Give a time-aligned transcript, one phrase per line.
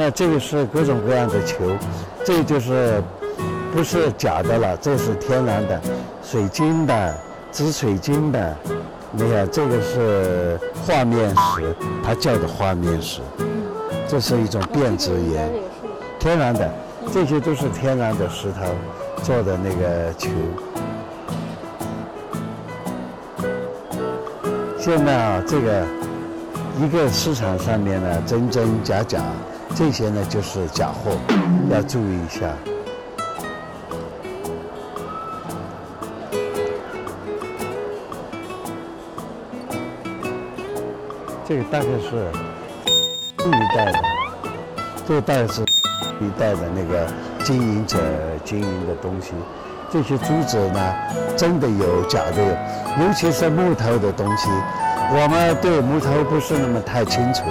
[0.00, 1.56] 那这个是各种各样的球，
[2.24, 3.02] 这就是
[3.70, 5.78] 不是假的了，这是天然的，
[6.24, 7.14] 水晶的、
[7.50, 8.56] 紫水晶的。
[9.12, 13.20] 你看，这个是画面石，它叫的画面石，
[14.08, 15.52] 这是一种变质岩，
[16.18, 16.72] 天然的，
[17.12, 18.74] 这些都是天然的石头
[19.22, 20.30] 做的那个球。
[24.78, 25.84] 现在啊，这个
[26.80, 29.20] 一个市场上面呢，真真假假，
[29.76, 31.10] 这些呢就是假货，
[31.70, 32.48] 要注意一下。
[41.46, 42.32] 这个大概是
[43.36, 43.98] 这一代的，
[45.06, 47.06] 这个大概是一代的那个
[47.44, 47.98] 经营者
[48.42, 49.32] 经营的东西。
[49.92, 50.94] 这些珠子呢，
[51.36, 54.48] 真的有，假的有，尤其是木头的东西，
[55.12, 57.42] 我们对木头不是那么太清楚，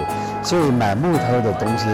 [0.42, 1.86] 所以买木头的东西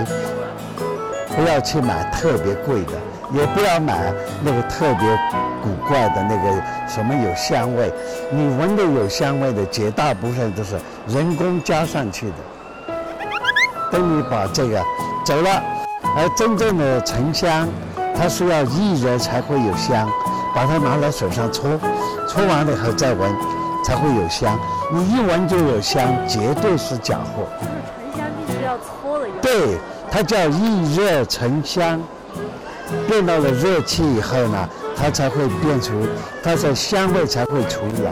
[1.36, 2.92] 不要去买特别贵的，
[3.34, 4.14] 也不要买
[4.44, 5.20] 那个特别
[5.64, 7.92] 古怪的那个什么有香味，
[8.32, 10.76] 你闻的有香味的，绝大部分都是
[11.08, 12.96] 人工加上去的。
[13.92, 14.80] 等你把这个
[15.26, 15.64] 走了，
[16.16, 17.68] 而真正的沉香，
[18.16, 20.08] 它是要预热才会有香。
[20.54, 21.70] 把它拿到手上搓，
[22.30, 23.30] 搓完了以后再闻，
[23.86, 24.60] 才会有香。
[24.92, 27.46] 你一闻就有香，绝对是假货。
[27.62, 29.26] 就是沉香必须要搓的。
[29.44, 29.78] 对，
[30.10, 32.02] 它叫易热沉香，
[33.08, 35.94] 变到了热气以后呢，它才会变出，
[36.44, 38.12] 它的香味才会出来。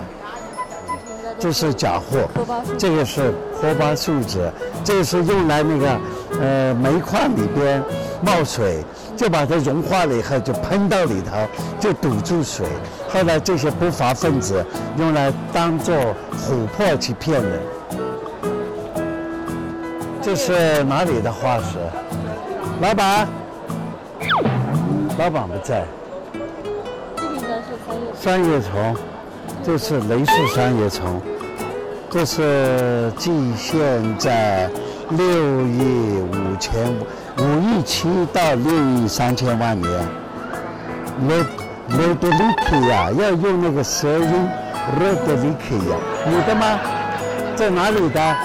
[1.39, 2.29] 这是假货，
[2.77, 4.51] 这个是科巴树脂，
[4.83, 5.99] 这个是用来那个，
[6.39, 7.83] 呃，煤矿里边
[8.25, 8.83] 冒水。
[9.15, 11.37] 就把它融化了以后，就喷到里头，
[11.79, 12.65] 就堵住水。
[13.07, 14.65] 后来这些不法分子
[14.97, 15.95] 用来当做
[16.35, 17.61] 琥珀去骗人。
[20.19, 21.77] 这是哪里的化石？
[22.81, 23.27] 老板，
[25.19, 25.85] 老板不在。
[27.15, 28.95] 这个应该是三叶三叶虫，
[29.63, 31.21] 这是雷氏三叶虫，
[32.13, 33.81] 这是季现
[34.19, 34.69] 在
[35.09, 35.25] 六
[35.65, 37.07] 亿五千五。
[37.39, 39.91] 五亿七到六亿三千万年
[41.27, 41.47] ，red
[41.89, 44.47] red lick 呀，要用那个舌音
[44.99, 45.97] ，red lick 呀，
[46.27, 46.79] 你的吗？
[47.55, 48.21] 在哪里的？
[48.21, 48.37] 啊？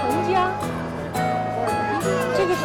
[0.00, 0.50] 陈江，
[2.34, 2.62] 这个是。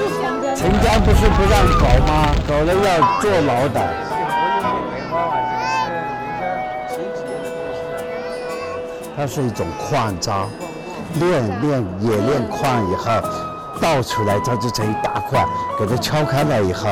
[0.55, 2.31] 陈江不是不让搞吗？
[2.47, 4.08] 搞了要坐牢的。
[9.19, 10.45] 它是一种矿渣。
[11.15, 13.11] 炼炼冶炼矿以后
[13.81, 15.45] 倒出来，它就成一大块，
[15.77, 16.87] 给它敲开了以后，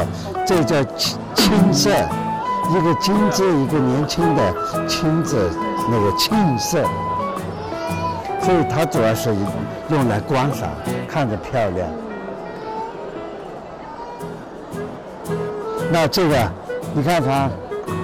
[0.45, 4.53] 这叫青青色，一个金子，一个年轻的
[4.89, 5.49] 青子，
[5.89, 6.83] 那个青色，
[8.41, 9.33] 所以它主要是
[9.89, 10.67] 用来观赏，
[11.07, 11.87] 看着漂亮。
[15.89, 16.51] 那这个，
[16.93, 17.49] 你看它，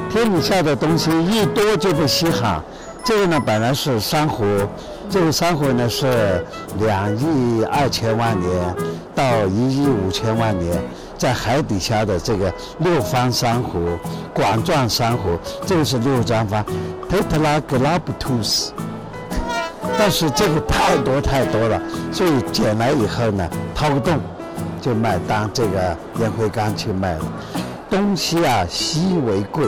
[0.09, 2.61] 天底下的东西一多就不稀罕。
[3.05, 4.45] 这个呢，本来是珊瑚。
[5.09, 6.43] 这个珊瑚呢是
[6.79, 8.75] 两亿二千万年
[9.13, 10.81] 到一亿五千万年，
[11.17, 13.97] 在海底下的这个六方珊瑚、
[14.33, 16.63] 管状珊瑚，这个是六张方
[17.09, 18.73] p e t r a g l a b t u s
[19.99, 21.79] 但是这个太多太多了，
[22.11, 24.17] 所以捡来以后呢，掏个洞
[24.81, 27.21] 就卖当这个烟灰缸去卖了。
[27.89, 29.67] 东西啊，稀为贵。